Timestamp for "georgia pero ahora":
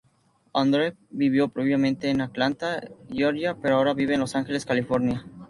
3.11-3.93